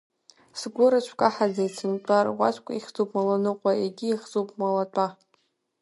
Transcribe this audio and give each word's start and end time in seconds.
Сгәы 0.59 0.85
рыцәкаҳаӡеит 0.91 1.73
сынтәа, 1.77 2.25
руаӡәк 2.25 2.67
ихьӡуп 2.77 3.09
Маланыҟәа, 3.15 3.71
егьи 3.83 4.07
ихьӡуп 4.13 4.49
Малатәа. 4.59 5.07